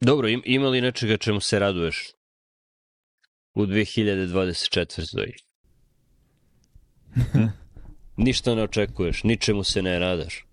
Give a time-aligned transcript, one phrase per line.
[0.00, 2.12] Dobro, im, ima li nečega čemu se raduješ
[3.54, 5.32] u 2024.
[8.16, 10.46] Ništa ne očekuješ, ničemu se ne radaš.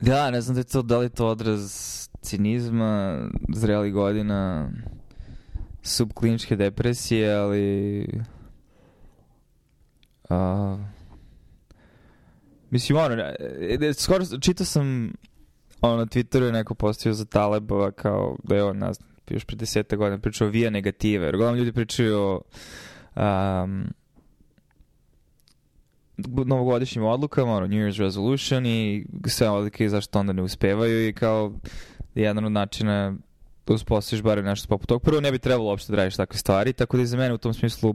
[0.00, 1.72] Da, ne znam da je to, da li to odraz
[2.20, 3.18] cinizma,
[3.54, 4.70] zreli godina,
[5.82, 8.06] subkliničke depresije, ali...
[10.30, 10.80] Uh,
[12.70, 15.12] mislim, ono, e, e, skoro čitao sam
[15.82, 19.00] ono, na Twitteru je neko postavio za Talebova kao da je on nas
[19.30, 21.26] još pre deseta godina pričao via negative.
[21.26, 22.40] Jer uglavnom ljudi pričaju o
[23.16, 23.84] um,
[26.46, 31.52] novogodišnjim odlukama, ono, New Year's resolution i sve odlike zašto onda ne uspevaju i kao
[32.14, 33.14] jedan od načina
[33.66, 35.02] da uspostaviš bar nešto poput tog.
[35.02, 37.38] Prvo ne bi trebalo uopšte da radiš takve stvari, tako da i za mene u
[37.38, 37.94] tom smislu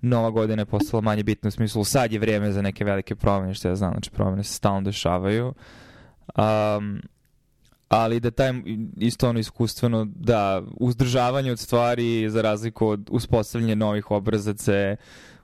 [0.00, 3.54] nova godina je postala manje bitna u smislu sad je vrijeme za neke velike promene,
[3.54, 5.54] što ja znam, znači promene se stalno dešavaju.
[6.38, 7.00] Um,
[7.88, 8.52] ali da taj
[8.96, 14.96] isto ono iskustveno da uzdržavanje od stvari za razliku od uspostavljanja novih obrazaca je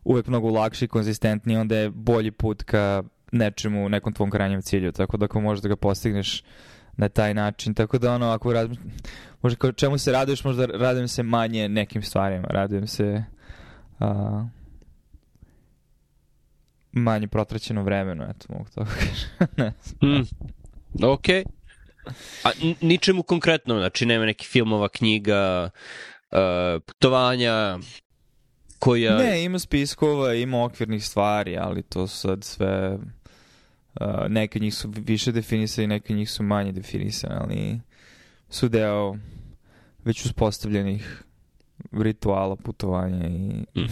[0.05, 3.03] uvek mnogo lakši i konzistentniji, onda je bolji put ka
[3.33, 6.43] nečemu, nekom tvom krajnjem cilju, tako da ako možeš da ga postigneš
[6.97, 8.71] na taj način, tako da ono, ako rad,
[9.43, 13.25] možda kao čemu se raduješ, možda radujem se manje nekim stvarima, radujem se
[14.01, 14.07] uh,
[16.93, 18.87] manje protraćeno vremenu, eto, mogu to
[19.57, 20.13] ne znam.
[20.13, 20.25] Mm.
[20.95, 21.45] Okay.
[22.45, 22.51] A
[22.81, 25.71] ničemu konkretno, znači nema nekih filmova, knjiga,
[26.31, 27.79] uh, putovanja,
[28.79, 29.17] koja...
[29.17, 32.99] Ne, ima spiskova, ima okvirnih stvari, ali to sad sve...
[34.01, 37.81] Uh, neke njih su više definisane, neke njih su manje definisane, ali
[38.51, 39.17] su deo
[40.05, 41.23] već uspostavljenih
[41.93, 43.81] rituala putovanja i...
[43.81, 43.87] Mm.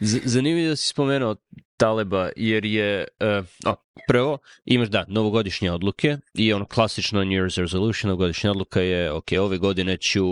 [0.00, 1.36] Zanimljivo da si spomenuo
[1.76, 3.74] Taleba, jer je, uh, o,
[4.08, 9.26] prvo, imaš da, novogodišnje odluke i ono klasično New Year's resolution, novogodišnja odluka je, ok,
[9.40, 10.24] ove godine ću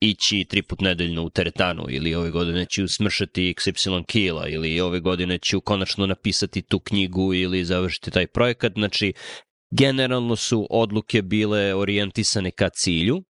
[0.00, 5.00] ići tri put nedeljno u teretanu ili ove godine ću smršati XY kila ili ove
[5.00, 8.72] godine ću konačno napisati tu knjigu ili završiti taj projekat.
[8.72, 9.12] Znači,
[9.70, 13.22] generalno su odluke bile orijentisane ka cilju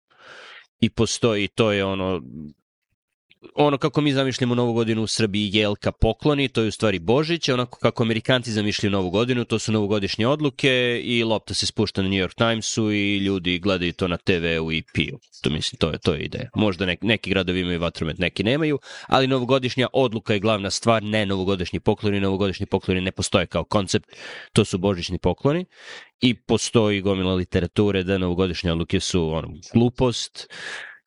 [0.79, 2.21] i postoji, to je ono
[3.55, 7.49] ono kako mi zamišljamo Novu godinu u Srbiji jelka pokloni, to je u stvari Božić,
[7.49, 12.07] onako kako Amerikanci zamišljaju Novu godinu, to su novogodišnje odluke i lopta se spušta na
[12.07, 15.19] New York Timesu i ljudi gledaju to na TV-u i piju.
[15.41, 16.49] To mislim, to je, to je ideja.
[16.55, 21.25] Možda nek, neki gradovi imaju vatromet, neki nemaju, ali novogodišnja odluka je glavna stvar, ne
[21.25, 24.05] novogodišnji pokloni, novogodišnji pokloni ne postoje kao koncept,
[24.53, 25.65] to su božićni pokloni
[26.21, 30.47] i postoji gomila literature da novogodišnje odluke su ono, glupost,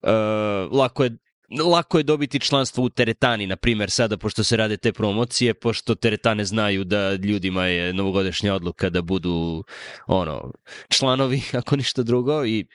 [0.03, 1.17] Uh, lako je
[1.59, 5.95] lako je dobiti članstvo u teretani, na primer, sada, pošto se rade te promocije, pošto
[5.95, 9.65] teretane znaju da ljudima je novogodišnja odluka da budu
[10.07, 10.53] ono,
[10.89, 12.67] članovi, ako ništa drugo, i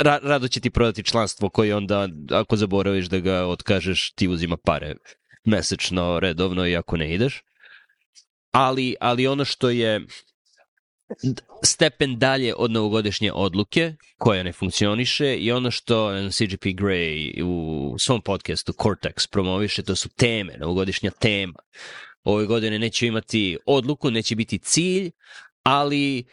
[0.00, 4.56] ra rado će ti prodati članstvo koje onda, ako zaboraviš da ga otkažeš, ti uzima
[4.56, 4.94] pare
[5.44, 7.42] mesečno, redovno i ako ne ideš.
[8.52, 10.06] Ali, ali ono što je
[11.64, 18.22] stepen dalje od novogodišnje odluke koja ne funkcioniše i ono što CGP Grey u svom
[18.22, 21.58] podcastu Cortex promoviše, to su teme, novogodišnja tema.
[22.24, 25.10] Ove godine neće imati odluku, neće biti cilj,
[25.62, 26.24] ali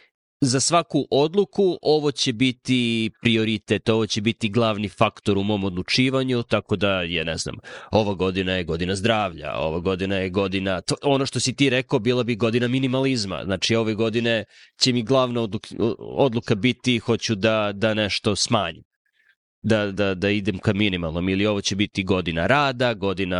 [0.44, 6.42] za svaku odluku ovo će biti prioritet, ovo će biti glavni faktor u mom odlučivanju,
[6.42, 7.54] tako da je, ne znam,
[7.90, 11.98] ova godina je godina zdravlja, ova godina je godina, to, ono što si ti rekao,
[11.98, 14.44] bila bi godina minimalizma, znači ove godine
[14.80, 18.91] će mi glavna odluka, odluka biti hoću da, da nešto smanjim
[19.62, 23.38] da, da, da idem ka minimalnom ili ovo će biti godina rada, godina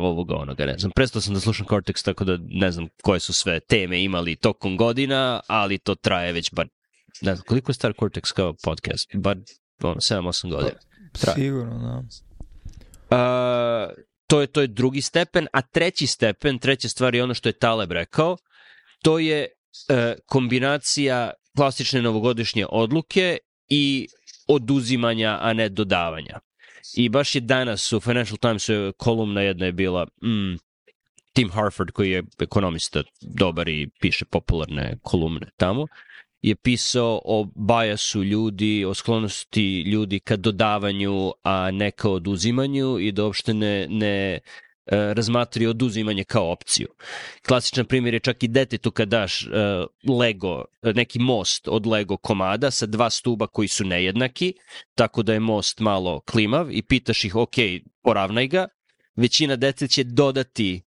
[0.00, 0.92] ovoga onoga, ne znam.
[0.94, 4.76] Prestao sam da slušam Cortex, tako da ne znam koje su sve teme imali tokom
[4.76, 6.68] godina, ali to traje već bar,
[7.22, 9.10] ne znam, koliko je star Cortex kao podcast?
[9.14, 9.36] Bar
[9.82, 10.78] ono, 7-8 godina.
[11.12, 11.34] Traje.
[11.34, 12.02] Sigurno, da.
[13.10, 13.94] Uh,
[14.26, 17.52] to je, to je drugi stepen, a treći stepen, treća stvar je ono što je
[17.52, 18.36] Taleb rekao,
[19.02, 19.96] to je uh,
[20.26, 24.08] kombinacija klasične novogodišnje odluke i
[24.48, 26.40] oduzimanja, a ne dodavanja.
[26.96, 30.58] I baš je danas u Financial Timesu kolumna jedna je bila mm,
[31.32, 35.86] Tim Harford koji je ekonomista dobar i piše popularne kolumne tamo
[36.42, 43.12] je pisao o bajasu ljudi, o sklonosti ljudi ka dodavanju, a ne ka oduzimanju i
[43.12, 44.40] da uopšte ne, ne
[44.92, 46.88] razmatri oduzimanje kao opciju.
[47.46, 52.70] Klasičan primjer je čak i detetu kad daš uh, Lego, neki most od Lego komada
[52.70, 54.54] sa dva stuba koji su nejednaki,
[54.94, 57.54] tako da je most malo klimav i pitaš ih, ok,
[58.02, 58.68] poravnaj ga,
[59.16, 60.82] većina dece će dodati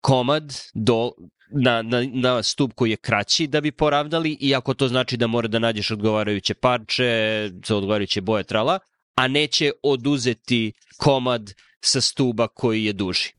[0.00, 1.12] komad do,
[1.50, 5.48] na, na, na stup koji je kraći da bi poravnali, iako to znači da mora
[5.48, 8.78] da nađeš odgovarajuće parče, za odgovarajuće boje trala,
[9.14, 13.37] a neće oduzeti komad sa stuba koji je duži.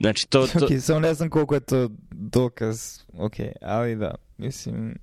[0.00, 0.46] Znači, to...
[0.46, 0.64] to...
[0.64, 4.98] Ok, samo ne znam koliko je to dokaz, ok, ali da, mislim...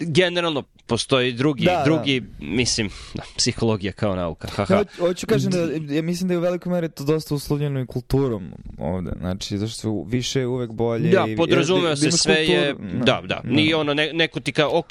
[0.00, 2.26] Generalno, postoji drugi, da, drugi, da.
[2.40, 4.48] mislim, da, psihologija kao nauka.
[4.48, 4.74] Haha.
[4.74, 7.86] Ja, hoću kažem da, ja mislim da je u velikoj meri to dosta uslovljeno i
[7.86, 11.10] kulturom ovde, znači, zašto su više uvek bolje.
[11.10, 12.74] Da, i, podrazumeva se sve kultur, je,
[13.04, 13.40] da, da, da.
[13.44, 14.90] Nije ono, ne, neko ti kao, ok,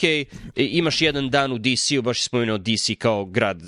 [0.55, 3.61] imaš jedan dan u DC-u, baš spomenuo DC kao grad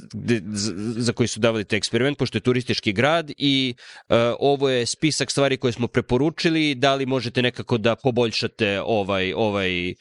[0.96, 3.74] za koji su davali te eksperiment, pošto je turistički grad i
[4.10, 9.34] uh, ovo je spisak stvari koje smo preporučili, da li možete nekako da poboljšate ovaj,
[9.34, 9.94] ovaj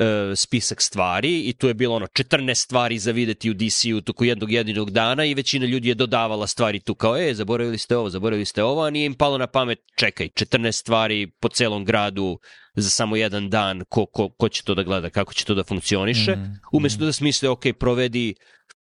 [0.00, 4.24] E, spisak stvari i tu je bilo ono 14 stvari za videti u DC-u toku
[4.24, 8.10] jednog jedinog dana i većina ljudi je dodavala stvari tu kao, e, zaboravili ste ovo,
[8.10, 12.38] zaboravili ste ovo, a nije im palo na pamet, čekaj, 14 stvari po celom gradu
[12.74, 15.64] za samo jedan dan, ko, ko, ko će to da gleda, kako će to da
[15.64, 17.06] funkcioniše, mm, umesto mm.
[17.06, 18.34] da smisle, ok, provedi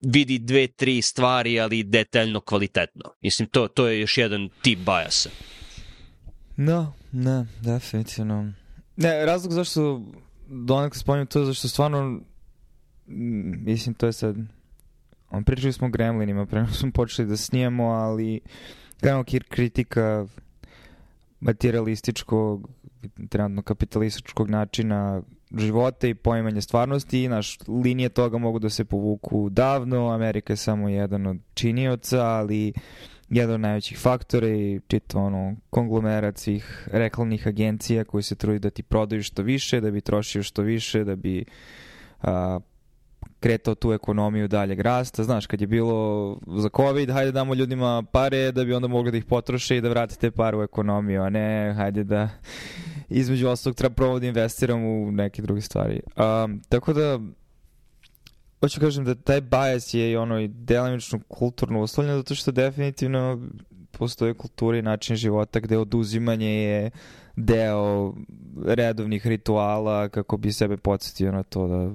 [0.02, 3.04] vidi dve, tri stvari, ali detaljno, kvalitetno.
[3.22, 5.30] Mislim, to, to je još jedan tip bajasa.
[6.58, 8.54] No, ne, definitivno.
[8.96, 10.02] Ne, razlog zašto
[10.54, 12.22] donekle spominjem to zašto stvarno
[13.66, 14.36] mislim to je sad
[15.30, 18.40] on pričali smo o Gremlinima pre smo počeli da snijemo ali
[19.02, 20.28] gledamo kritika
[21.40, 22.70] materialističkog
[23.30, 25.22] trenutno kapitalističkog načina
[25.58, 30.58] života i poimanja stvarnosti i naš linije toga mogu da se povuku davno, Amerika je
[30.58, 32.74] samo jedan od činioca, ali
[33.34, 38.70] jedan od najvećih faktora i čito ono konglomerat svih reklamnih agencija koji se trudi da
[38.70, 41.46] ti prodaju što više, da bi trošio što više, da bi
[42.22, 42.60] a,
[43.40, 45.24] kretao tu ekonomiju daljeg rasta.
[45.24, 49.18] Znaš, kad je bilo za COVID, hajde damo ljudima pare da bi onda mogli da
[49.18, 52.30] ih potroše i da vrate te pare u ekonomiju, a ne hajde da
[53.10, 56.02] između ostalog treba prvo da investiram u neke druge stvari.
[56.46, 57.20] Um, tako da
[58.64, 63.50] hoću kažem da taj bias je i ono i delimično kulturno uslovljeno zato što definitivno
[63.92, 66.92] postoje kultura i način života gde oduzimanje je
[67.36, 68.14] deo
[68.66, 71.92] redovnih rituala kako bi sebe podsjetio na to da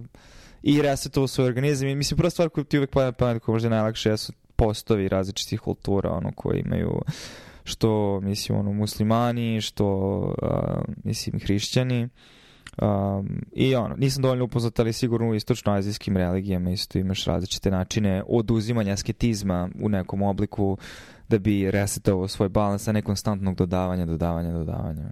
[0.63, 1.89] i resetovao svoj organizam.
[1.89, 5.61] I mislim prva stvar koju ti uvek pada pamet koja možda najlakše su postovi različitih
[5.61, 7.03] kultura ono koji imaju
[7.65, 12.09] što mislim ono muslimani što uh, mislim hrišćani
[12.83, 18.23] Um, I ono, nisam dovoljno upoznat, ali sigurno u istočnoazijskim religijama isto imaš različite načine
[18.27, 20.79] oduzimanja asketizma u nekom obliku
[21.29, 25.11] da bi resetovao svoj balans, a ne konstantnog dodavanja, dodavanja, dodavanja.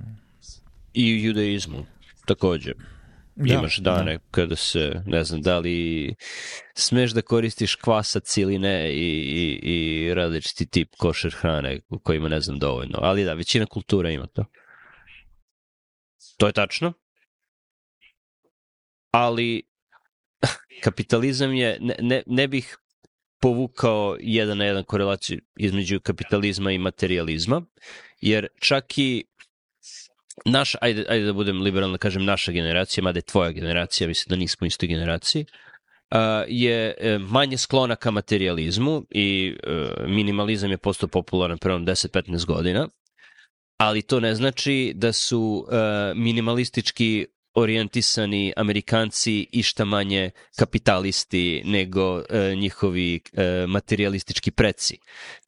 [0.95, 1.85] I u judaizmu
[2.27, 2.73] takođe.
[3.37, 4.25] Da, Imaš dane da.
[4.31, 6.15] kada se, ne znam, da li
[6.75, 12.29] smeš da koristiš kvasac ili ne i, i, i različiti tip košer hrane u kojima
[12.29, 12.99] ne znam dovoljno.
[13.03, 14.45] Ali da, većina kultura ima to.
[16.37, 16.93] To je tačno
[19.17, 19.63] ali
[20.85, 22.77] kapitalizam je, ne, ne, ne bih
[23.41, 27.63] povukao jedan na jedan korelaciju između kapitalizma i materializma,
[28.21, 29.25] jer čak i
[30.45, 34.31] naš, ajde, ajde da budem liberalno da kažem naša generacija, mada je tvoja generacija, mislim
[34.31, 35.45] da nismo istoj generaciji,
[36.49, 42.89] je e, manje sklona ka materializmu i uh, minimalizam je postao popularan prvom 10-15 godina,
[43.79, 45.75] ali to ne znači da su uh,
[46.15, 54.99] minimalistički orijentisani Amerikanci išta manje kapitalisti nego e, njihovi e, materialistički preci.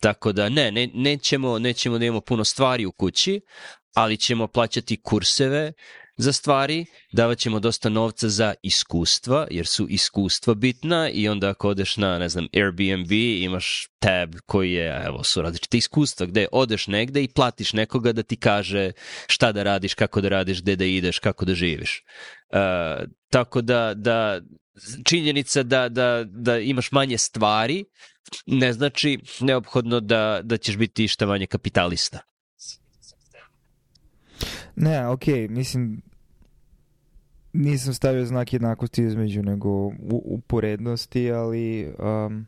[0.00, 3.40] Tako da ne, ne, nećemo, nećemo da imamo puno stvari u kući,
[3.94, 5.72] ali ćemo plaćati kurseve
[6.18, 11.68] za stvari, davat ćemo dosta novca za iskustva, jer su iskustva bitna i onda ako
[11.68, 16.86] odeš na, ne znam, Airbnb, imaš tab koji je, evo, su različite iskustva, gde odeš
[16.86, 18.92] negde i platiš nekoga da ti kaže
[19.26, 22.04] šta da radiš, kako da radiš, gde da ideš, kako da živiš.
[22.50, 24.40] Uh, tako da, da
[25.04, 27.84] činjenica da, da, da imaš manje stvari
[28.46, 32.20] ne znači neophodno da, da ćeš biti išta manje kapitalista.
[34.76, 36.02] Ne, okay, mislim,
[37.58, 42.46] nisam stavio znak jednakosti između nego u, uporednosti, ali um,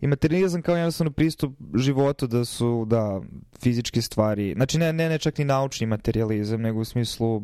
[0.00, 3.20] i materializam kao jednostavno pristup životu da su, da,
[3.62, 7.42] fizičke stvari, znači ne, ne, ne čak ni naučni materializam, nego u smislu,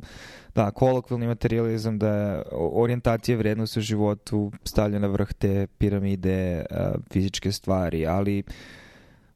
[0.54, 6.76] da, kolokvilni materializam, da je orijentacija vrednosti u životu stavlja na vrh te piramide uh,
[7.10, 8.54] fizičke stvari, ali uh,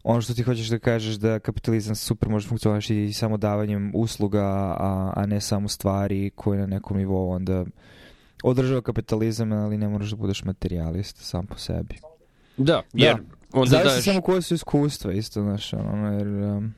[0.05, 4.45] ono što ti hoćeš da kažeš da kapitalizam super može funkcionati i samo davanjem usluga,
[4.79, 7.65] a, a ne samo stvari koje na nekom nivou onda
[8.43, 11.95] održava kapitalizam, ali ne moraš da budeš materijalist sam po sebi.
[12.57, 13.23] Da, jer da.
[13.53, 14.05] onda Zavisi daješ...
[14.05, 16.29] samo koje su iskustva isto, znaš, ono, jer...
[16.29, 16.75] Um,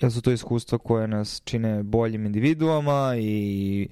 [0.00, 3.88] jer su to iskustva koje nas čine boljim individuama i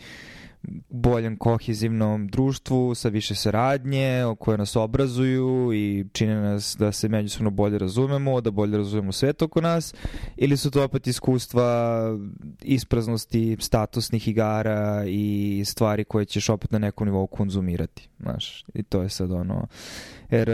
[0.89, 7.51] boljem kohezivnom društvu sa više saradnje, koje nas obrazuju i čine nas da se međusobno
[7.51, 9.95] bolje razumemo, da bolje razumemo svet oko nas,
[10.37, 12.01] ili su to opet iskustva
[12.63, 19.03] ispraznosti statusnih igara i stvari koje ćeš opet na nekom nivou konzumirati, znaš, i to
[19.03, 19.67] je sad ono,
[20.31, 20.51] jer,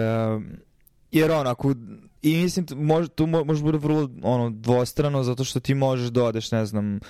[1.12, 1.74] jer ono, ako
[2.22, 6.50] i mislim, može, tu može bude vrlo ono, dvostrano, zato što ti možeš da odeš,
[6.50, 7.00] ne znam,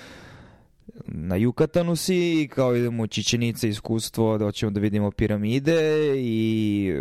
[1.07, 5.81] na Jukatanu si kao idemo u Čičenice iskustvo da hoćemo da vidimo piramide
[6.17, 6.93] i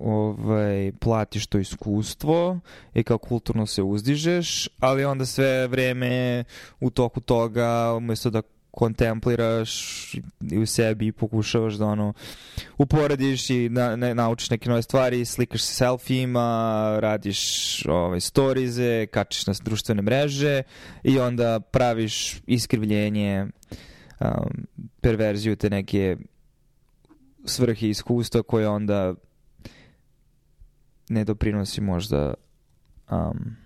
[0.00, 2.60] ovaj, platiš to iskustvo
[2.94, 6.44] i kao kulturno se uzdižeš, ali onda sve vreme
[6.80, 10.14] u toku toga umesto da kontempliraš
[10.50, 12.12] i u sebi i pokušavaš da ono
[12.78, 19.46] uporediš i na, ne, naučiš neke nove stvari, slikaš se selfijima, radiš ovaj, storize, kačiš
[19.46, 20.62] na društvene mreže
[21.02, 23.46] i onda praviš iskrivljenje,
[24.20, 24.66] um,
[25.00, 26.16] perverziju te neke
[27.44, 29.14] svrhe iskustva koje onda
[31.08, 32.34] ne doprinosi možda
[33.10, 33.56] um,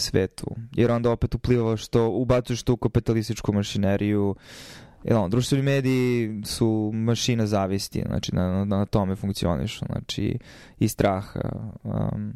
[0.00, 0.46] svetu.
[0.72, 4.36] Jer onda opet upliva što ubacuješ tu kapitalističku mašineriju
[5.04, 10.38] Jer on, društveni mediji su mašina zavisti, znači na, na, tome funkcionišu, znači
[10.78, 11.40] i straha.
[11.82, 12.32] Um,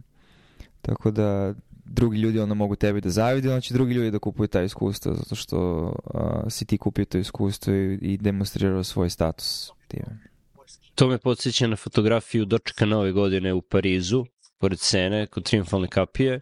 [0.83, 1.54] tako da
[1.85, 5.35] drugi ljudi onda mogu tebi da zavide, znači drugi ljudi da kupuju taj iskustvo zato
[5.35, 5.83] što
[6.14, 10.18] uh, si ti kupio to iskustvo i, i demonstrirao svoj status time.
[10.94, 14.25] To me podsjeća na fotografiju dočeka nove godine u Parizu,
[14.64, 16.40] pored scene, kod triumfalne kapije,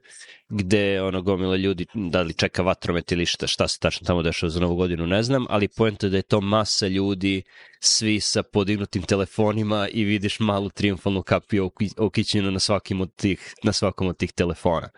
[0.48, 4.50] gde ono gomila ljudi, da li čeka vatromet ili šta, šta se tačno tamo dešava
[4.50, 7.42] za novu godinu, ne znam, ali pojenta da je to masa ljudi,
[7.80, 13.72] svi sa podignutim telefonima i vidiš malu triumfalnu kapiju okićenu na, svakim od tih, na
[13.72, 14.88] svakom od tih telefona.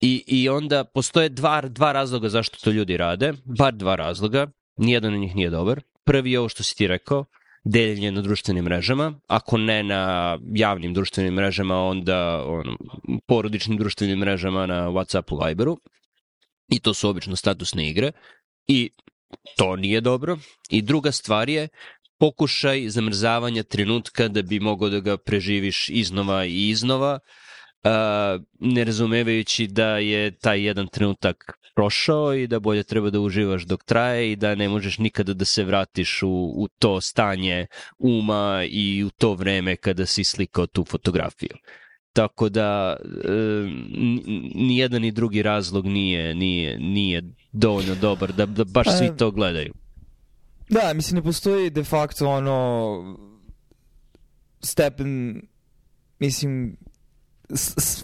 [0.00, 5.14] I, I onda postoje dva, dva razloga zašto to ljudi rade, bar dva razloga, nijedan
[5.14, 5.80] od njih nije dobar.
[6.04, 7.24] Prvi je ovo što si ti rekao,
[7.64, 12.76] deljenje na društvenim mrežama, ako ne na javnim društvenim mrežama, onda on,
[13.26, 15.78] porodičnim društvenim mrežama na Whatsappu, Viberu.
[16.68, 18.12] I to su obično statusne igre.
[18.66, 18.90] I
[19.56, 20.38] to nije dobro.
[20.70, 21.68] I druga stvar je
[22.18, 27.47] pokušaj zamrzavanja trenutka da bi mogao da ga preživiš iznova i iznova, uh,
[28.60, 33.84] ne razumevajući da je taj jedan trenutak prošao i da bolje treba da uživaš dok
[33.84, 37.66] traje i da ne možeš nikada da se vratiš u, u to stanje
[37.98, 41.56] uma i u to vreme kada si slikao tu fotografiju.
[42.12, 43.32] Tako da e,
[44.54, 49.30] ni jedan ni drugi razlog nije, nije, nije dovoljno dobar da, da baš svi to
[49.30, 49.72] gledaju.
[50.68, 53.00] Da, mislim ne postoji de facto ono
[54.60, 55.42] stepen
[56.18, 56.76] mislim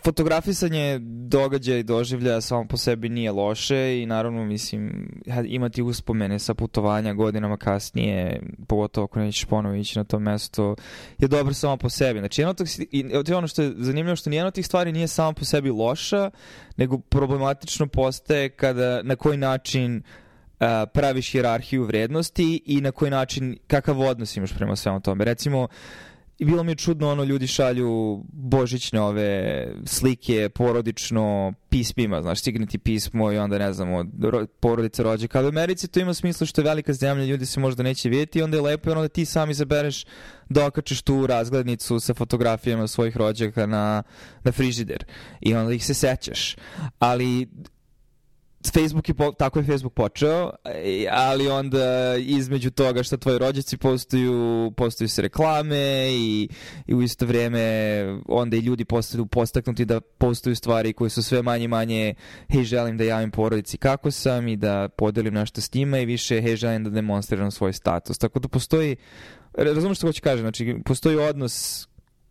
[0.04, 5.10] fotografisanje događaja i doživljaja samo po sebi nije loše i naravno mislim
[5.46, 10.76] imati uspomene sa putovanja godinama kasnije pogotovo ako nećeš ponovo ići na to mesto
[11.18, 12.18] je dobro samo po sebi.
[12.18, 15.32] Znači jedno tog, i ono što je zanimljivo što nijedno od tih stvari nije samo
[15.32, 16.30] po sebi loša
[16.76, 23.56] nego problematično postaje kada na koji način uh, praviš hirarhiju vrednosti i na koji način
[23.66, 25.24] kakav odnos imaš prema svemu tome.
[25.24, 25.68] Recimo
[26.38, 32.66] I bilo mi je čudno, ono, ljudi šalju božićne ove slike porodično pismima, znaš, stigne
[32.66, 34.06] ti pismo i onda, ne znam, od
[34.60, 35.28] porodice rođe.
[35.28, 38.42] Kada u Americi to ima smisla što je velika zemlja, ljudi se možda neće vidjeti
[38.42, 40.04] onda je lepo i onda ti sam izabereš
[40.48, 44.02] da okačiš tu razglednicu sa fotografijama svojih rođaka na,
[44.44, 45.04] na frižider
[45.40, 46.56] i onda ih se sećaš.
[46.98, 47.48] Ali
[48.70, 50.50] Facebook je, po, tako je Facebook počeo,
[51.10, 56.48] ali onda između toga što tvoji rođaci postaju, postaju se reklame i,
[56.86, 57.60] i u isto vrijeme
[58.28, 62.14] onda i ljudi postaju postaknuti da postaju stvari koje su sve manje manje
[62.48, 66.40] hej želim da javim porodici kako sam i da podelim nešto s njima i više
[66.40, 68.18] hej želim da demonstriram svoj status.
[68.18, 68.96] Tako da postoji,
[69.54, 71.86] razumiješ što hoću kažem, znači postoji odnos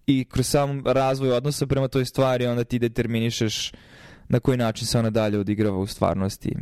[0.07, 3.71] i kroz sam razvoj odnosa prema toj stvari onda ti determinišeš
[4.33, 6.55] na koji način se ona dalje odigrava u stvarnosti.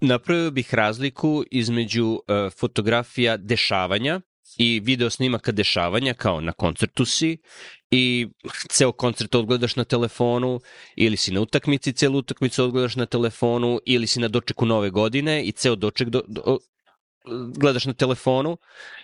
[0.00, 4.20] Napravio bih razliku između uh, fotografija dešavanja
[4.56, 7.38] i video snimaka dešavanja kao na koncertu si
[7.90, 8.28] i
[8.68, 10.60] ceo koncert odgledaš na telefonu
[10.96, 15.44] ili si na utakmici celu utakmicu odgledaš na telefonu ili si na dočeku nove godine
[15.44, 16.58] i ceo doček do, do,
[17.56, 18.56] gledaš na telefonu,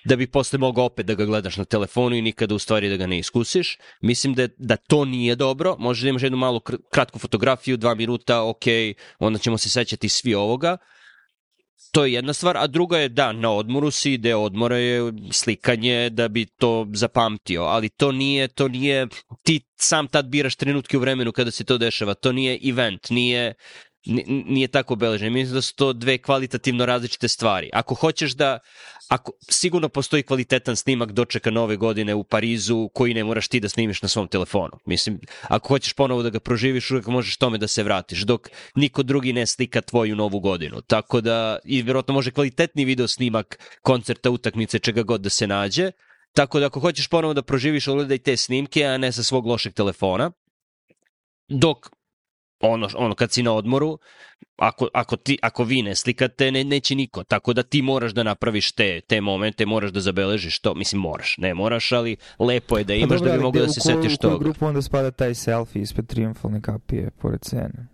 [0.04, 2.96] da bi posle mogao opet da ga gledaš na telefonu i nikada u stvari da
[2.96, 3.78] ga ne iskusiš.
[4.00, 5.76] Mislim da, da to nije dobro.
[5.78, 8.64] Možeš da imaš jednu malu kratku fotografiju, dva minuta, ok,
[9.18, 10.76] onda ćemo se sećati svi ovoga.
[11.92, 16.10] To je jedna stvar, a druga je da, na odmoru si, deo odmora je slikanje
[16.10, 19.06] da bi to zapamtio, ali to nije, to nije,
[19.42, 23.54] ti sam tad biraš trenutke u vremenu kada se to dešava, to nije event, nije
[24.06, 25.30] nije tako obeleženo.
[25.30, 27.70] Mislim da su to dve kvalitativno različite stvari.
[27.72, 28.58] Ako hoćeš da,
[29.08, 33.68] ako, sigurno postoji kvalitetan snimak dočeka nove godine u Parizu koji ne moraš ti da
[33.68, 34.72] snimiš na svom telefonu.
[34.86, 39.02] Mislim, ako hoćeš ponovo da ga proživiš, uvek možeš tome da se vratiš, dok niko
[39.02, 40.80] drugi ne slika tvoju novu godinu.
[40.80, 45.90] Tako da, i vjerojatno može kvalitetni video snimak koncerta, utakmice, čega god da se nađe.
[46.32, 49.74] Tako da ako hoćeš ponovo da proživiš, odgledaj te snimke, a ne sa svog lošeg
[49.74, 50.30] telefona.
[51.48, 51.90] Dok
[52.68, 53.98] ono, ono kad si na odmoru,
[54.56, 57.24] ako, ako, ti, ako vi ne slikate, ne, neće niko.
[57.24, 60.74] Tako da ti moraš da napraviš te, te momente, moraš da zabeležiš to.
[60.74, 63.68] Mislim, moraš, ne moraš, ali lepo je da pa imaš dobro, da bi mogo da
[63.68, 64.34] se setiš toga.
[64.34, 67.88] U koju grupu onda spada taj selfie ispred triumfalne kapije pored scene?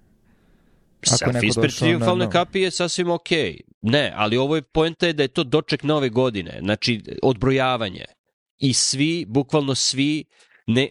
[1.03, 2.31] Selfie ispred triumfalne na...
[2.31, 3.53] kapije je sasvim okej.
[3.53, 3.61] Okay.
[3.83, 6.59] Ne, ali ovo je poenta je da je to doček nove godine.
[6.63, 8.05] Znači, odbrojavanje.
[8.59, 10.25] I svi, bukvalno svi,
[10.67, 10.89] ne,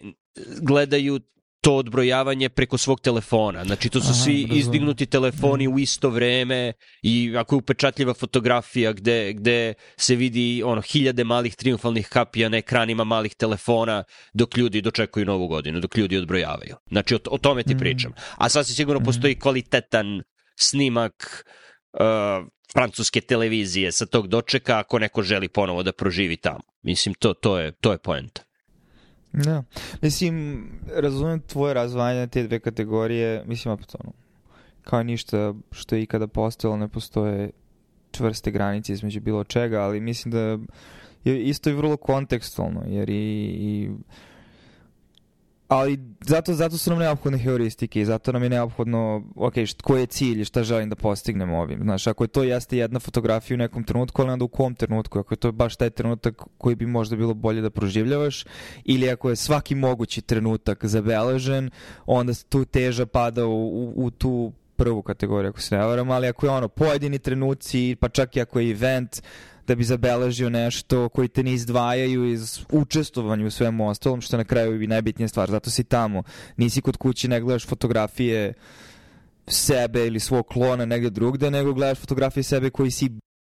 [0.60, 1.20] gledaju
[1.60, 3.64] to odbrojavanje preko svog telefona.
[3.64, 4.56] Znači, to su Aha, svi razumno.
[4.56, 5.74] izdignuti telefoni mm.
[5.74, 11.54] u isto vreme i ako je upečatljiva fotografija gde, gde se vidi ono hiljade malih
[11.54, 16.76] triumfalnih kapija na ekranima malih telefona dok ljudi dočekuju novu godinu, dok ljudi odbrojavaju.
[16.90, 17.78] Znači, o, o tome ti mm.
[17.78, 18.12] pričam.
[18.36, 19.04] A sasvim sigurno mm.
[19.04, 20.22] postoji kvalitetan
[20.58, 21.44] snimak
[21.92, 26.60] uh, francuske televizije sa tog dočeka ako neko želi ponovo da proživi tamo.
[26.82, 28.49] Mislim, to, to je, to je poenta.
[29.32, 29.62] Da.
[30.02, 34.12] Mislim, razumem tvoje razvajanje te dve kategorije, mislim, opet ono,
[34.82, 37.50] kao ništa što je ikada postojalo, ne postoje
[38.10, 40.58] čvrste granice između bilo čega, ali mislim da
[41.24, 43.90] je isto i vrlo kontekstualno, jer i, i
[45.70, 50.00] ali zato, zato su nam neophodne heuristike i zato nam je neophodno, ok, št, koji
[50.00, 51.80] je cilj i šta želim da postignem ovim.
[51.82, 55.18] Znaš, ako je to jeste jedna fotografija u nekom trenutku, ali onda u kom trenutku,
[55.18, 58.44] ako je to baš taj trenutak koji bi možda bilo bolje da proživljavaš,
[58.84, 61.70] ili ako je svaki mogući trenutak zabeležen,
[62.06, 66.28] onda tu teža pada u, u, u tu prvu kategoriju, ako se ne varam, ali
[66.28, 69.22] ako je ono pojedini trenuci, pa čak i ako je event,
[69.70, 74.44] da bi zabeležio nešto koji te ne izdvajaju iz učestovanja u svemu ostalom, što na
[74.44, 75.50] kraju je najbitnija stvar.
[75.50, 76.22] Zato si tamo.
[76.56, 78.52] Nisi kod kući, ne gledaš fotografije
[79.46, 83.10] sebe ili svog klona negde drugde, nego gledaš fotografije sebe koji si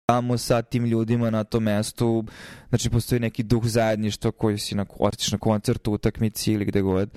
[0.06, 2.24] tamo sa tim ljudima na tom mestu.
[2.68, 4.86] Znači, postoji neki duh zajedništva koji si na,
[5.32, 7.10] na koncertu, utakmici ili gde god.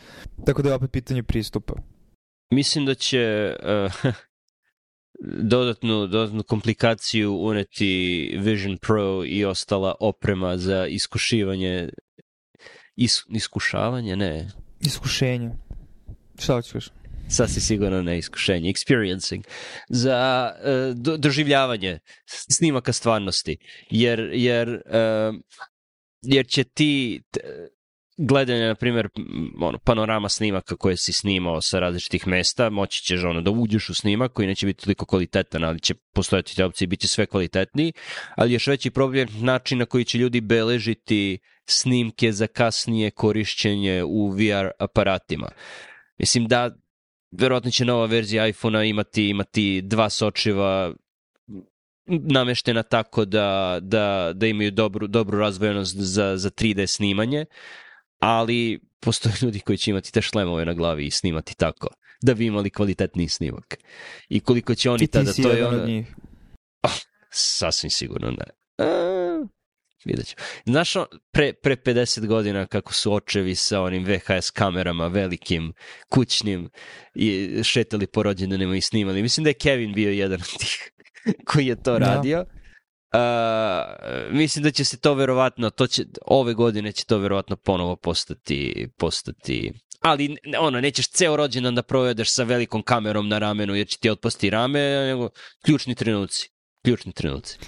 [0.45, 1.73] Tako da je opet pitanje pristupa.
[2.53, 3.56] Mislim da će
[4.06, 4.13] uh,
[5.21, 11.89] dodatnu, dodatnu komplikaciju uneti Vision Pro i ostala oprema za iskušivanje
[12.95, 14.52] is, iskušavanje, ne.
[14.80, 15.52] Iskušenje.
[16.39, 16.89] Šta hoćeš?
[17.30, 19.43] Sasvim sigurno ne iskušenje, experiencing,
[19.89, 21.99] za uh, do, doživljavanje
[22.52, 23.58] snimaka stvarnosti,
[23.89, 25.36] jer, jer, uh,
[26.21, 27.21] jer će ti,
[28.17, 29.10] gledanje, na primjer,
[29.62, 33.93] ono, panorama snimaka koje si snimao sa različitih mesta, moći ćeš ono, da uđeš u
[33.93, 37.26] snimak koji neće biti toliko kvalitetan, ali će postojati te opcije i bit će sve
[37.26, 37.93] kvalitetniji,
[38.36, 44.30] ali još veći problem način na koji će ljudi beležiti snimke za kasnije korišćenje u
[44.30, 45.49] VR aparatima.
[46.17, 46.76] Mislim da
[47.32, 50.93] verovatno će nova verzija iPhona imati, imati dva sočiva
[52.06, 57.45] nameštena tako da, da, da imaju dobru, dobru razvojenost za, za 3D snimanje,
[58.23, 61.88] ali postoje ljudi koji će imati te šlemove na glavi i snimati tako,
[62.21, 63.77] da bi imali kvalitetni snimak.
[64.29, 65.86] I koliko će oni tada, to je ono...
[65.86, 66.15] Njih.
[66.83, 66.97] Oh,
[67.31, 68.45] sasvim sigurno ne.
[68.77, 69.45] A,
[70.05, 70.36] vidjet ću.
[70.65, 70.93] Znaš,
[71.31, 75.73] pre, pre 50 godina kako su očevi sa onim VHS kamerama velikim,
[76.09, 76.69] kućnim
[77.15, 79.21] i šetali po rođendanima i snimali.
[79.21, 80.91] Mislim da je Kevin bio jedan od tih
[81.45, 82.38] koji je to radio.
[82.38, 82.62] Ja.
[83.13, 83.19] Uh,
[84.32, 88.88] mislim da će se to verovatno, to će, ove godine će to verovatno ponovo postati,
[88.97, 89.73] postati
[90.04, 94.10] ali ono, nećeš ceo rođendan da provedeš sa velikom kamerom na ramenu jer će ti
[94.10, 95.30] otpasti rame, nego
[95.65, 96.49] ključni trenuci.
[96.82, 97.58] Ključni trenuci.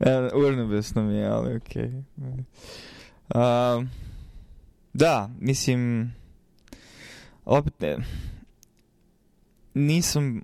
[0.00, 1.90] e, urnebesno mi je, ali okej.
[2.16, 2.42] Okay.
[3.34, 3.84] Uh,
[4.92, 6.12] da, mislim,
[7.44, 7.96] opet ne,
[9.74, 10.42] nisam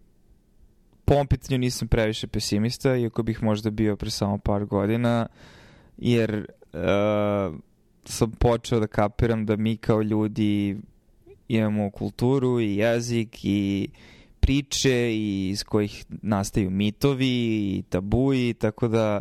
[1.04, 5.26] po ovom pitanju nisam previše pesimista, iako bih možda bio pre samo par godina,
[5.98, 7.56] jer uh,
[8.04, 10.76] sam počeo da kapiram da mi kao ljudi
[11.48, 13.88] imamo kulturu i jezik i
[14.40, 17.26] priče i iz kojih nastaju mitovi
[17.78, 19.20] i tabuji, tako da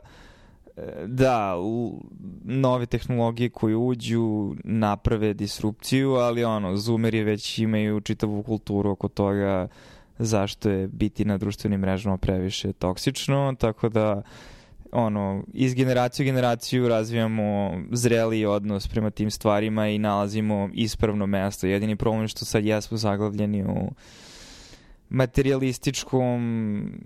[1.05, 2.03] da, u
[2.43, 9.67] nove tehnologije koje uđu naprave disrupciju, ali ono, zoomeri već imaju čitavu kulturu oko toga
[10.21, 14.21] zašto je biti na društvenim mrežama previše toksično, tako da
[14.91, 21.67] ono, iz generacije u generaciju razvijamo zreli odnos prema tim stvarima i nalazimo ispravno mesto.
[21.67, 23.91] Jedini problem je što sad jesmo zaglavljeni u
[25.09, 26.39] materialističkom,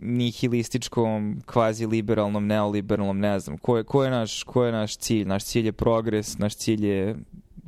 [0.02, 3.58] nihilističkom, kvazi liberalnom, neoliberalnom, ne znam.
[3.58, 5.28] Ko je, ko je, naš, ko je naš cilj?
[5.28, 7.16] Naš cilj je progres, naš cilj je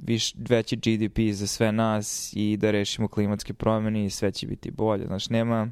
[0.04, 4.72] viš, veći GDP za sve nas i da rešimo klimatske promene i sve će biti
[4.72, 5.06] bolje.
[5.06, 5.70] Znaš, nema...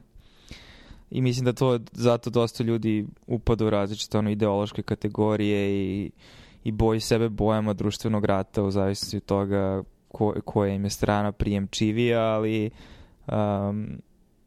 [1.11, 6.11] I mislim da to zato dosta ljudi upada u različite ono, ideološke kategorije i,
[6.63, 11.31] i boji sebe bojama društvenog rata u zavisnosti od toga ko, koja im je strana
[11.31, 12.69] prijemčivija, ali
[13.27, 14.01] um,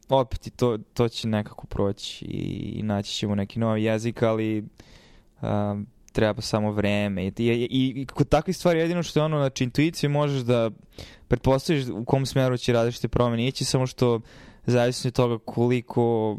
[0.09, 4.65] opet to, to će nekako proći i, i naći ćemo neki novi jezik, ali
[5.41, 7.25] um, treba samo vreme.
[7.25, 10.71] I, i, i, i kod takvih stvari jedino što je ono, znači intuiciju možeš da
[11.27, 14.19] pretpostaviš u kom smeru će različite promene ići, samo što
[14.65, 16.37] zavisno od toga koliko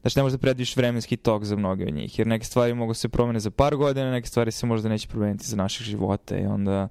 [0.00, 2.94] Znači ne možeš da predviš vremenski tok za mnoge od njih, jer neke stvari mogu
[2.94, 6.46] se promene za par godina, neke stvari se možda neće promeniti za naših života i
[6.46, 6.88] onda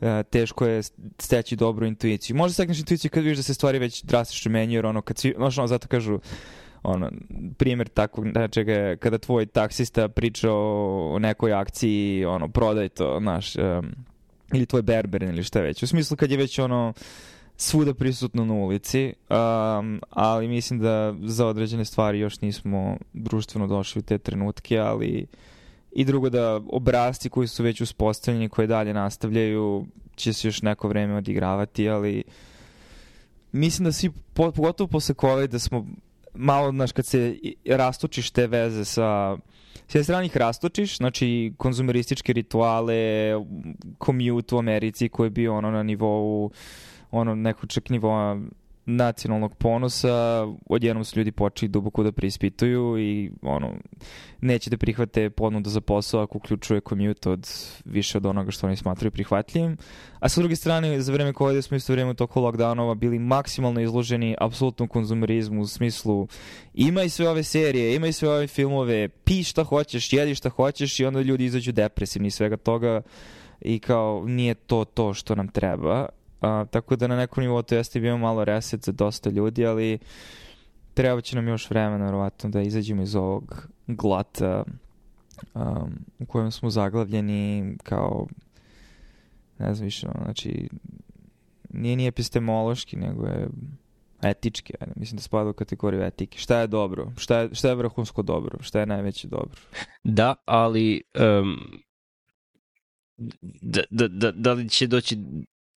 [0.00, 0.82] uh, teško je
[1.18, 2.36] steći dobru intuiciju.
[2.36, 5.34] Možda stekneš intuiciju kad vidiš da se stvari već drastično menjaju, jer ono kad svi,
[5.36, 6.18] znaš ono, zato kažu
[6.82, 7.10] ono,
[7.56, 13.56] primjer takvog nečega je kada tvoj taksista priča o, nekoj akciji, ono, prodaj to, znaš,
[13.56, 13.62] um,
[14.52, 15.82] ili tvoj berberin ili šta već.
[15.82, 16.92] U smislu kad je već ono
[17.56, 23.98] svuda prisutno na ulici, um, ali mislim da za određene stvari još nismo društveno došli
[23.98, 25.26] u te trenutke, ali
[25.92, 30.88] i drugo da obrazci koji su već uspostavljeni, koje dalje nastavljaju, će se još neko
[30.88, 32.22] vreme odigravati, ali
[33.52, 35.86] mislim da svi, pogotovo posle COVID, da smo
[36.34, 39.36] malo, znaš, kad se rastučiš te veze sa
[39.90, 43.32] s jedne strane ih rastočiš, znači konzumerističke rituale,
[44.04, 46.50] commute u Americi koji je bio ono na nivou
[47.10, 48.40] ono nekog čak nivoa
[48.86, 53.74] nacionalnog ponosa, odjednom su ljudi počeli duboko da preispituju i ono,
[54.40, 57.48] neće da prihvate ponudu za posao ako uključuje commute od
[57.84, 59.76] više od onoga što oni smatraju prihvatljivim.
[60.20, 64.36] A sa druge strane, za vreme COVID smo isto vreme toko lockdownova bili maksimalno izloženi
[64.38, 66.28] apsolutnom konzumerizmu u smislu
[66.74, 70.48] ima i sve ove serije, ima i sve ove filmove, pi šta hoćeš, jedi šta
[70.48, 73.02] hoćeš i onda ljudi izađu depresivni iz svega toga
[73.60, 76.08] i kao nije to to što nam treba
[76.40, 79.98] A, tako da na nekom nivou to jeste bio malo reset za dosta ljudi, ali
[80.94, 84.64] treba će nam još vremena, verovatno, da izađemo iz ovog glata
[85.54, 88.26] um, u kojem smo zaglavljeni kao
[89.58, 90.68] ne znam više, znači
[91.70, 93.48] nije ni epistemološki, nego je
[94.22, 96.38] etički, ajde, mislim da spada u kategoriju etike.
[96.38, 97.12] Šta je dobro?
[97.16, 98.62] Šta je, šta je vrhunsko dobro?
[98.62, 99.60] Šta je najveće dobro?
[100.04, 101.02] Da, ali
[101.42, 101.82] um,
[103.42, 105.18] da, da, da, da li će doći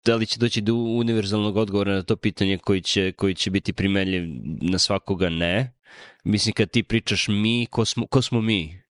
[0.06, 3.74] da li će doći do univerzalnog odgovora na to pitanje koji će, koji će biti
[3.74, 4.24] primenljiv
[4.62, 5.74] na svakoga, ne.
[6.24, 8.82] Mislim, kad ti pričaš mi, ko smo, ko smo mi?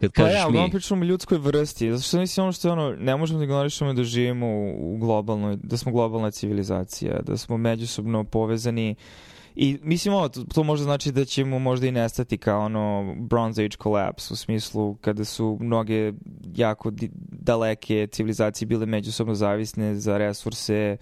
[0.00, 2.90] Kad pa ja, uglavnom pričamo o ljudskoj vrsti, zato što mislim ono što je ono,
[2.90, 7.56] ne možemo da ignorišemo da živimo u, u globalnoj, da smo globalna civilizacija, da smo
[7.56, 12.38] međusobno povezani uh, I mislim ovo, to, to možda znači da ćemo možda i nestati
[12.38, 16.12] kao ono Bronze Age collapse u smislu kada su mnoge
[16.54, 16.90] jako
[17.30, 20.96] daleke civilizacije bile međusobno zavisne za resurse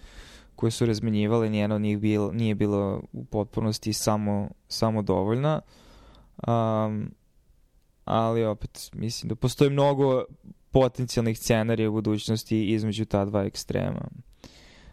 [0.57, 5.61] koje su razmenjivale, nijedno od njih bil, nije bilo u potpunosti samo, samo dovoljna.
[6.47, 7.11] Um,
[8.05, 10.25] ali opet, mislim da postoji mnogo
[10.71, 14.09] potencijalnih scenarija u budućnosti između ta dva ekstrema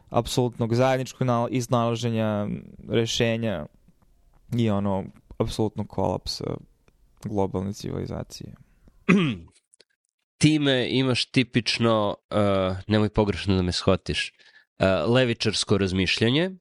[0.10, 2.48] apsolutnog zajedničkog iznalaženja
[2.90, 3.66] rešenja
[4.58, 5.04] i ono
[5.38, 6.46] apsolutnog kolapsa
[7.24, 8.56] globalne civilizacije.
[10.42, 16.52] Time imaš tipično, uh, nemoj pogrešno da me shvatiš, uh, levičarsko razmišljanje,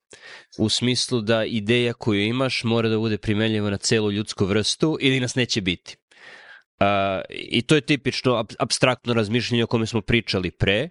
[0.59, 5.21] u smislu da ideja koju imaš mora da bude primenljiva na celu ljudsku vrstu ili
[5.21, 5.97] nas neće biti.
[6.81, 6.87] Uh,
[7.31, 10.89] I to je tipično ab abstraktno razmišljanje o kome smo pričali pre.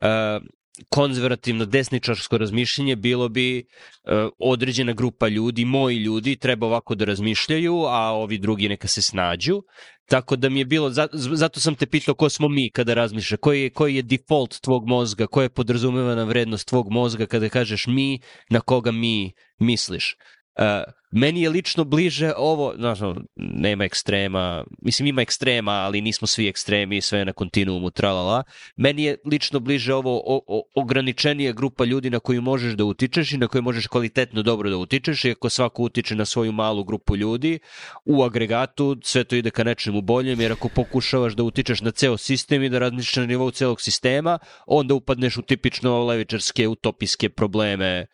[0.00, 0.46] Uh,
[0.88, 7.74] konzervativno desničarsko razmišljanje bilo bi uh, određena grupa ljudi, moji ljudi, treba ovako da razmišljaju,
[7.74, 9.62] a ovi drugi neka se snađu.
[10.08, 13.62] Tako da mi je bilo, zato sam te pitao ko smo mi kada razmišljaš, koji
[13.62, 18.20] je, koji je default tvog mozga, koja je podrazumevana vrednost tvog mozga kada kažeš mi,
[18.50, 20.16] na koga mi misliš.
[20.58, 22.98] Uh, meni je lično bliže ovo, znaš,
[23.36, 28.42] nema ekstrema, mislim ima ekstrema, ali nismo svi ekstremi, sve na kontinuumu, tralala.
[28.76, 33.32] Meni je lično bliže ovo o, o, ograničenija grupa ljudi na koju možeš da utičeš
[33.32, 37.16] i na koju možeš kvalitetno dobro da utičeš, iako svako utiče na svoju malu grupu
[37.16, 37.58] ljudi,
[38.04, 42.16] u agregatu sve to ide ka nečemu boljem, jer ako pokušavaš da utičeš na ceo
[42.16, 48.06] sistem i da razmišljaš na nivou celog sistema, onda upadneš u tipično levičarske, utopijske probleme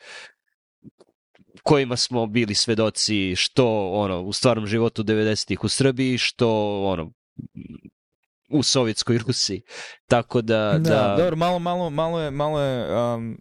[1.63, 7.13] kojima smo bili svedoci što ono u stvarnom životu 90-ih u Srbiji, što ono
[8.51, 9.63] u sovjetskoj Rusiji.
[10.07, 11.17] Tako da da, da...
[11.19, 13.39] dobro, malo malo malo je malo je um,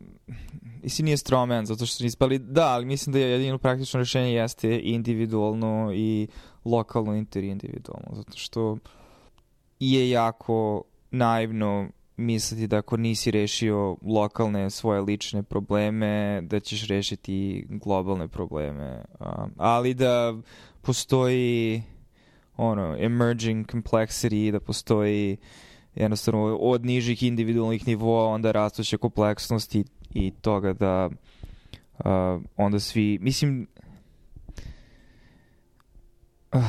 [0.84, 4.34] mislim nije stromen, zato što su ispali, da, ali mislim da je jedino praktično rešenje
[4.34, 6.28] jeste individualno i
[6.66, 8.78] lokalno interindividualno, zato što
[9.80, 11.90] je jako naivno
[12.22, 19.04] misliti da ako nisi rešio lokalne svoje lične probleme, da ćeš rešiti globalne probleme.
[19.20, 20.34] Um, ali da
[20.82, 21.84] postoji
[22.58, 25.38] ono, emerging complexity, da postoji
[25.96, 31.10] jednostavno od nižih individualnih nivoa onda rastuće kompleksnosti i toga da
[32.00, 33.68] uh, onda svi, mislim
[36.54, 36.62] uh,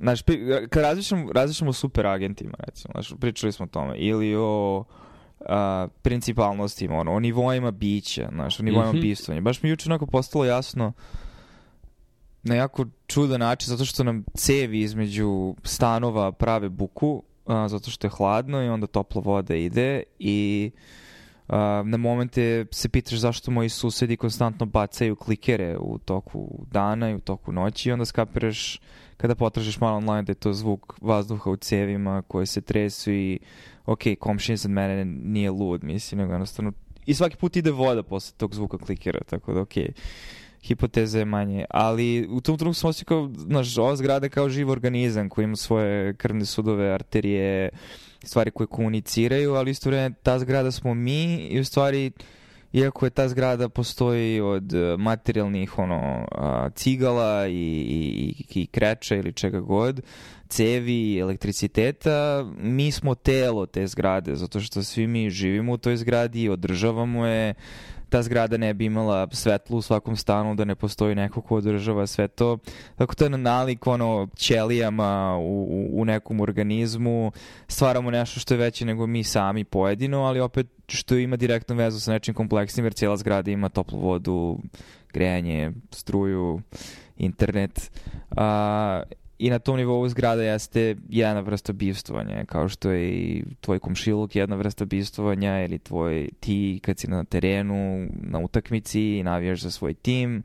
[0.00, 0.20] Znaš,
[0.68, 4.84] kad različamo, različamo super agentima, recimo, znaš, pričali smo o tome, ili o
[5.40, 9.00] a, principalnostima, ono, o nivoima bića, znaš, o nivoima mm -hmm.
[9.00, 9.40] bivstvanja.
[9.40, 10.92] Baš mi juče onako postalo jasno
[12.42, 18.06] na jako čudan način, zato što nam cevi između stanova prave buku, a, zato što
[18.06, 20.70] je hladno i onda topla voda ide i
[21.84, 27.20] na momente se pitaš zašto moji susedi konstantno bacaju klikere u toku dana i u
[27.20, 28.80] toku noći i onda skapiraš
[29.16, 33.38] kada potražiš malo online da je to zvuk vazduha u cevima koje se tresu i
[33.86, 36.72] ok, komšin sad mene nije lud, mislim, nego jednostavno
[37.06, 40.45] i svaki put ide voda posle tog zvuka klikera, tako da ok, hipoteza
[41.18, 45.44] je manje, ali u tom trenutku sam osjećao znaš, ova zgrada kao živ organizam koji
[45.44, 47.68] ima svoje krvne sudove, arterije,
[48.24, 52.10] stvari koje komuniciraju, ali isto vreme ta zgrada smo mi i u stvari
[52.72, 56.26] iako je ta zgrada postoji od e, materijalnih ono
[56.74, 60.00] cigala i, i, i kreča ili čega god,
[60.48, 66.42] cevi, elektriciteta, mi smo telo te zgrade, zato što svi mi živimo u toj zgradi
[66.42, 67.54] i održavamo je,
[68.08, 72.06] ta zgrada ne bi imala svetlo u svakom stanu da ne postoji neko ko održava
[72.06, 72.58] sve to.
[72.96, 77.32] Tako to je na nalik ono ćelijama u, u, u nekom organizmu,
[77.68, 82.00] stvaramo nešto što je veće nego mi sami pojedino, ali opet što ima direktnu vezu
[82.00, 84.58] sa nečim kompleksnim, jer cijela zgrada ima toplu vodu,
[85.12, 86.60] grejanje, struju,
[87.16, 87.90] internet.
[88.30, 89.02] A,
[89.38, 94.36] i na tom nivou zgrada jeste jedna vrsta bivstvovanja, kao što je i tvoj komšiluk
[94.36, 99.70] jedna vrsta bivstvovanja ili tvoj ti kad si na terenu, na utakmici i navijaš za
[99.70, 100.42] svoj tim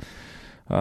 [0.69, 0.75] uh,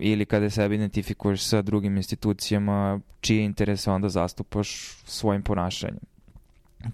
[0.00, 6.00] ili kada sebe identifikuješ sa drugim institucijama čije interese onda zastupaš svojim ponašanjem.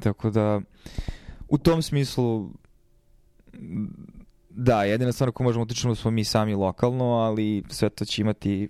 [0.01, 0.61] Tako da
[1.49, 2.51] u tom smislu
[4.51, 8.69] da, jedina stvar koju možemo utičemo smo mi sami lokalno, ali sve to će imati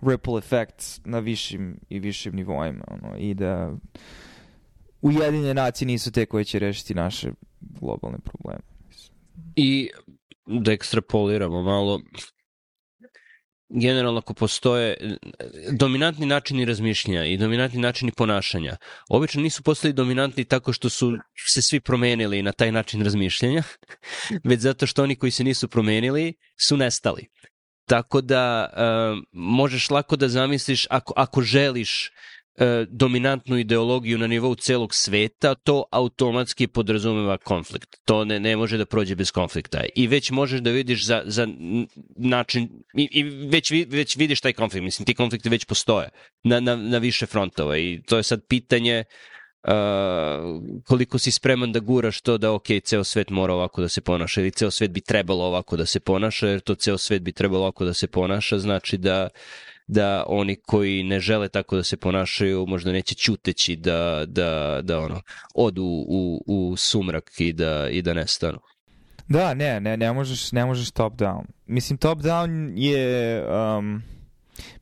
[0.00, 2.84] ripple effect na višim i višim nivoima.
[2.88, 3.72] Ono, I da
[5.02, 7.30] Ujedinjene nacije nisu te koje će rešiti naše
[7.60, 8.62] globalne probleme.
[9.56, 9.90] I
[10.46, 12.00] da ekstrapoliramo malo,
[13.68, 15.16] generalno ako postoje
[15.72, 18.76] dominantni načini razmišljanja i dominantni načini ponašanja,
[19.08, 21.12] obično nisu postali dominantni tako što su
[21.48, 23.62] se svi promenili na taj način razmišljanja,
[24.48, 26.34] već zato što oni koji se nisu promenili
[26.68, 27.26] su nestali.
[27.88, 34.54] Tako da uh, možeš lako da zamisliš ako, ako želiš uh, dominantnu ideologiju na nivou
[34.54, 37.96] celog sveta, to automatski podrazumeva konflikt.
[38.04, 39.82] To ne, ne može da prođe bez konflikta.
[39.94, 41.48] I već možeš da vidiš za, za
[42.16, 46.08] način, i, i već, već vidiš taj konflikt, mislim ti konflikti već postoje
[46.44, 49.37] na, na, na više frontova i to je sad pitanje uh,
[50.84, 54.40] koliko si spreman da guraš to da ok, ceo svet mora ovako da se ponaša
[54.40, 57.62] ili ceo svet bi trebalo ovako da se ponaša, jer to ceo svet bi trebalo
[57.62, 59.28] ovako da se ponaša, znači da
[59.88, 65.00] da oni koji ne žele tako da se ponašaju možda neće ćuteći da, da, da
[65.00, 65.20] ono,
[65.54, 68.58] odu u, u sumrak i da, i da nestanu.
[69.28, 71.44] Da, ne, ne, ne možeš, ne možeš top down.
[71.66, 74.02] Mislim, top down je, um,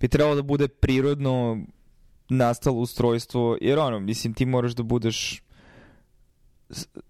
[0.01, 1.59] bi trebalo da bude prirodno
[2.29, 5.43] nastalo ustrojstvo, jer ono, mislim, ti moraš da budeš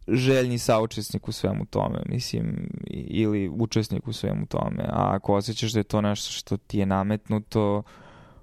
[0.09, 4.85] željni saučesnik u svemu tome, mislim, ili učesnik u svemu tome.
[4.88, 7.83] A ako osjećaš da je to nešto što ti je nametnuto,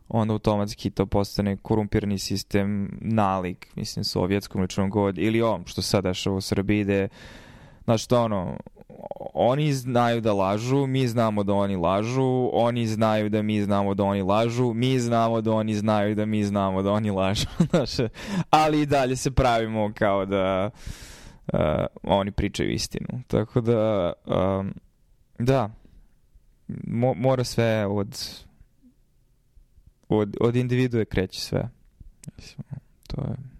[0.09, 6.03] onda automatski to postane korumpirani sistem nalik, mislim, sovjetskom ličnom god, ili ovom što sad
[6.03, 7.07] dešava u Srbiji, gde,
[7.83, 8.57] znaš, to ono,
[9.33, 14.03] oni znaju da lažu, mi znamo da oni lažu, oni znaju da mi znamo da
[14.03, 17.47] oni lažu, mi znamo da oni znaju da mi znamo da oni lažu,
[18.49, 20.69] ali i dalje se pravimo kao da
[21.53, 21.59] uh,
[22.03, 23.23] oni pričaju istinu.
[23.27, 24.73] Tako da, um,
[25.39, 25.69] da,
[26.87, 28.19] mo, mora sve od,
[30.09, 31.69] od, od individue kreće sve.
[32.37, 32.63] Mislim,
[33.07, 33.52] to je